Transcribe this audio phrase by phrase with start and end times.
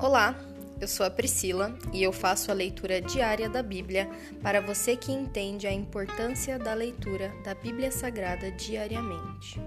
[0.00, 0.38] Olá,
[0.80, 4.08] eu sou a Priscila e eu faço a leitura diária da Bíblia
[4.40, 9.60] para você que entende a importância da leitura da Bíblia Sagrada diariamente.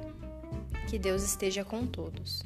[0.89, 2.43] Que Deus esteja com todos.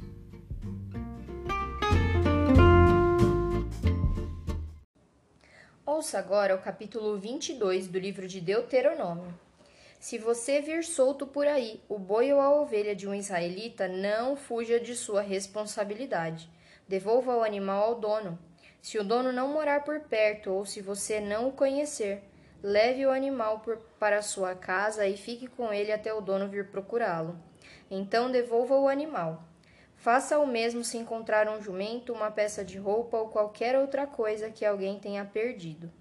[5.86, 9.32] Ouça agora o capítulo 22 do livro de Deuteronômio.
[10.00, 14.36] Se você vir solto por aí o boi ou a ovelha de um israelita, não
[14.36, 16.50] fuja de sua responsabilidade
[16.88, 18.38] Devolva o animal ao dono.
[18.82, 22.24] Se o dono não morar por perto ou se você não o conhecer,
[22.62, 26.70] leve o animal por, para sua casa e fique com ele até o dono vir
[26.70, 27.38] procurá-lo.
[27.90, 29.44] Então devolva o animal.
[29.96, 34.52] Faça o mesmo se encontrar um jumento, uma peça de roupa ou qualquer outra coisa
[34.52, 35.92] que alguém tenha perdido.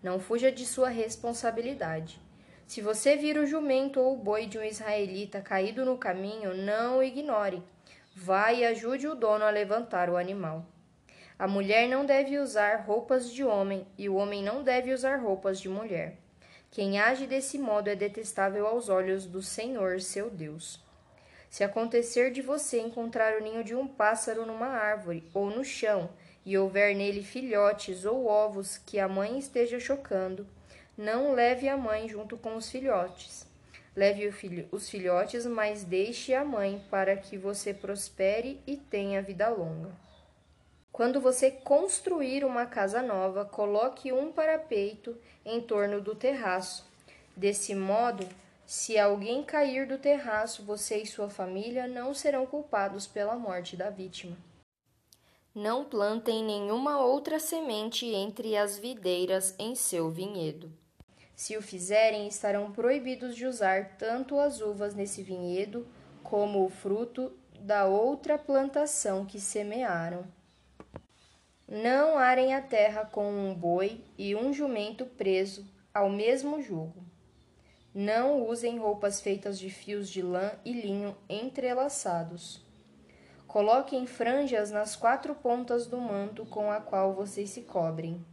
[0.00, 2.20] Não fuja de sua responsabilidade.
[2.66, 6.98] Se você vir o jumento ou o boi de um israelita caído no caminho, não
[6.98, 7.62] o ignore.
[8.14, 10.66] Vá e ajude o dono a levantar o animal.
[11.38, 15.58] A mulher não deve usar roupas de homem e o homem não deve usar roupas
[15.58, 16.18] de mulher.
[16.70, 20.80] Quem age desse modo é detestável aos olhos do Senhor, seu Deus.
[21.50, 26.10] Se acontecer de você encontrar o ninho de um pássaro numa árvore ou no chão,
[26.44, 30.46] e houver nele filhotes ou ovos que a mãe esteja chocando,
[30.96, 33.46] não leve a mãe junto com os filhotes.
[33.94, 39.48] Leve filho, os filhotes, mas deixe a mãe, para que você prospere e tenha vida
[39.50, 39.90] longa.
[40.90, 46.86] Quando você construir uma casa nova, coloque um parapeito em torno do terraço.
[47.36, 48.26] Desse modo,
[48.66, 53.90] se alguém cair do terraço, você e sua família não serão culpados pela morte da
[53.90, 54.36] vítima.
[55.54, 60.72] Não plantem nenhuma outra semente entre as videiras em seu vinhedo.
[61.34, 65.86] Se o fizerem, estarão proibidos de usar tanto as uvas nesse vinhedo
[66.22, 70.24] como o fruto da outra plantação que semearam.
[71.68, 77.02] Não arem a terra com um boi e um jumento preso ao mesmo jugo.
[77.94, 82.62] Não usem roupas feitas de fios de lã e linho entrelaçados.
[83.46, 88.24] Coloquem franjas nas quatro pontas do manto com a qual vocês se cobrem.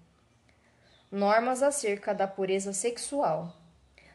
[1.11, 3.51] Normas acerca da pureza sexual.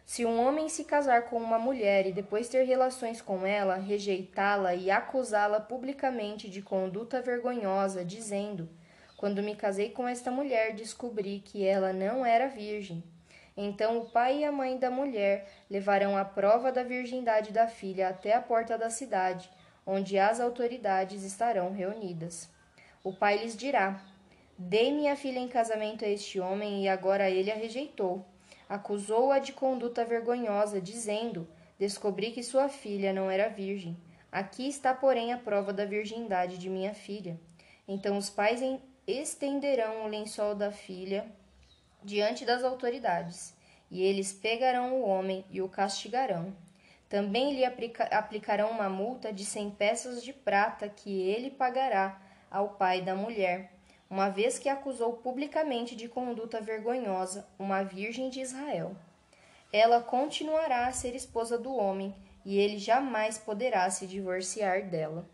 [0.06, 4.76] Se um homem se casar com uma mulher e depois ter relações com ela, rejeitá-la
[4.76, 8.68] e acusá-la publicamente de conduta vergonhosa, dizendo:
[9.16, 13.02] Quando me casei com esta mulher, descobri que ela não era virgem.
[13.56, 18.08] Então o pai e a mãe da mulher levarão a prova da virgindade da filha
[18.08, 19.50] até a porta da cidade,
[19.84, 22.48] onde as autoridades estarão reunidas.
[23.02, 24.00] O pai lhes dirá:
[24.56, 28.24] Dei minha filha em casamento a este homem e agora ele a rejeitou.
[28.68, 33.96] Acusou-a de conduta vergonhosa, dizendo: Descobri que sua filha não era virgem.
[34.30, 37.38] Aqui está, porém, a prova da virgindade de minha filha.
[37.86, 38.60] Então os pais
[39.06, 41.26] estenderão o lençol da filha
[42.02, 43.56] diante das autoridades,
[43.90, 46.54] e eles pegarão o homem e o castigarão.
[47.08, 52.20] Também lhe aplica aplicarão uma multa de cem peças de prata que ele pagará
[52.50, 53.74] ao pai da mulher
[54.14, 58.94] uma vez que acusou publicamente de conduta vergonhosa uma virgem de Israel.
[59.72, 62.14] Ela continuará a ser esposa do homem
[62.44, 65.28] e ele jamais poderá se divorciar dela.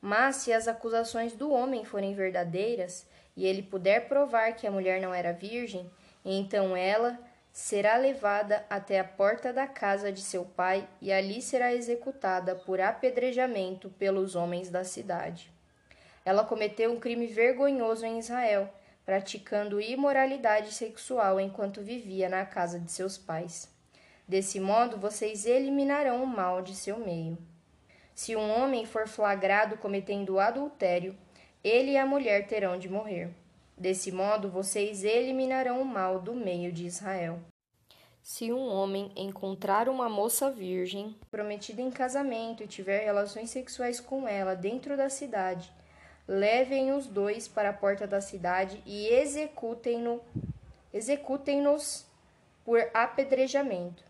[0.00, 3.04] Mas se as acusações do homem forem verdadeiras
[3.36, 5.90] e ele puder provar que a mulher não era virgem,
[6.24, 7.18] então ela
[7.50, 12.80] será levada até a porta da casa de seu pai e ali será executada por
[12.80, 15.55] apedrejamento pelos homens da cidade.
[16.26, 18.68] Ela cometeu um crime vergonhoso em Israel,
[19.04, 23.72] praticando imoralidade sexual enquanto vivia na casa de seus pais.
[24.26, 27.38] Desse modo, vocês eliminarão o mal de seu meio.
[28.12, 31.16] Se um homem for flagrado cometendo adultério,
[31.62, 33.30] ele e a mulher terão de morrer.
[33.78, 37.38] Desse modo, vocês eliminarão o mal do meio de Israel.
[38.20, 44.26] Se um homem encontrar uma moça virgem, prometida em casamento, e tiver relações sexuais com
[44.26, 45.72] ela dentro da cidade,
[46.28, 50.20] levem os dois para a porta da cidade e executem-no,
[50.92, 52.06] executem-nos
[52.64, 54.04] por apedrejamento.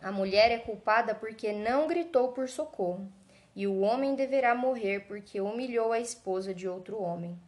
[0.00, 3.08] A mulher é culpada porque não gritou por socorro,
[3.54, 7.38] e o homem deverá morrer porque humilhou a esposa de outro homem.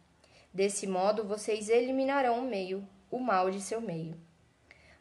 [0.53, 4.15] Desse modo vocês eliminarão o meio, o mal de seu meio.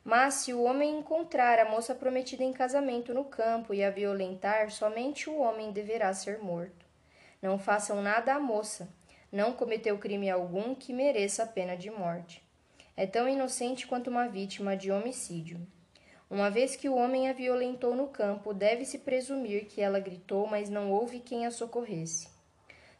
[0.05, 4.71] Mas se o homem encontrar a moça prometida em casamento no campo e a violentar,
[4.71, 6.90] somente o homem deverá ser morto.
[7.43, 8.93] Não façam nada à moça.
[9.33, 12.43] Não cometeu crime algum que mereça a pena de morte.
[12.97, 15.65] É tão inocente quanto uma vítima de homicídio.
[16.29, 20.69] Uma vez que o homem a violentou no campo, deve-se presumir que ela gritou, mas
[20.69, 22.29] não houve quem a socorresse.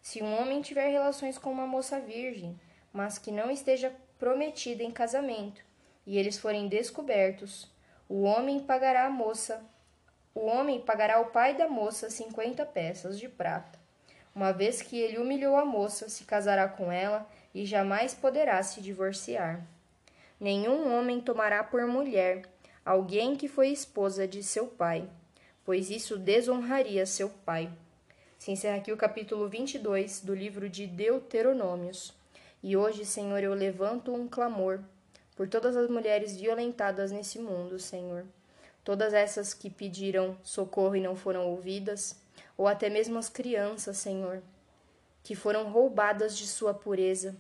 [0.01, 2.59] Se um homem tiver relações com uma moça virgem,
[2.93, 5.63] mas que não esteja prometida em casamento,
[6.07, 7.71] e eles forem descobertos,
[8.09, 9.63] o homem pagará a moça,
[10.35, 13.80] o homem pagará ao pai da moça cinquenta peças de prata.
[14.35, 18.81] Uma vez que ele humilhou a moça, se casará com ela e jamais poderá se
[18.81, 19.67] divorciar.
[20.39, 22.43] Nenhum homem tomará por mulher
[22.85, 25.09] alguém que foi esposa de seu pai,
[25.65, 27.71] pois isso desonraria seu pai.
[28.39, 32.15] Se encerra aqui o capítulo 22 do livro de Deuteronômios.
[32.63, 34.81] E hoje, Senhor, eu levanto um clamor
[35.37, 38.25] por todas as mulheres violentadas nesse mundo, Senhor.
[38.85, 42.17] Todas essas que pediram socorro e não foram ouvidas,
[42.57, 44.43] ou até mesmo as crianças, Senhor,
[45.23, 47.37] que foram roubadas de sua pureza,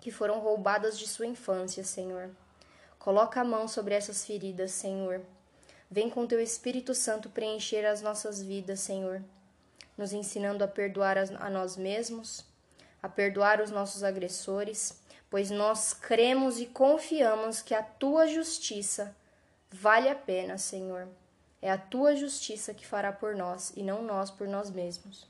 [0.00, 2.30] que foram roubadas de sua infância, Senhor.
[2.98, 5.20] Coloca a mão sobre essas feridas, Senhor.
[5.88, 9.22] Vem com teu Espírito Santo preencher as nossas vidas, Senhor,
[9.96, 12.44] nos ensinando a perdoar a nós mesmos,
[13.00, 19.14] a perdoar os nossos agressores, pois nós cremos e confiamos que a tua justiça
[19.70, 21.08] vale a pena, Senhor.
[21.60, 25.26] É a tua justiça que fará por nós e não nós por nós mesmos.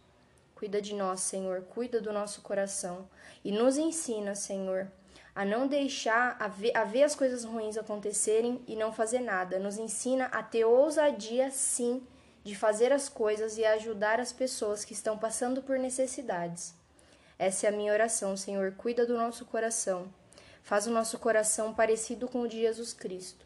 [0.54, 3.08] Cuida de nós, Senhor, cuida do nosso coração
[3.44, 4.90] e nos ensina, Senhor,
[5.34, 9.58] a não deixar a ver, a ver as coisas ruins acontecerem e não fazer nada.
[9.58, 12.02] Nos ensina a ter ousadia, sim,
[12.42, 16.74] de fazer as coisas e ajudar as pessoas que estão passando por necessidades.
[17.38, 18.72] Essa é a minha oração, Senhor.
[18.72, 20.12] Cuida do nosso coração.
[20.62, 23.45] Faz o nosso coração parecido com o de Jesus Cristo.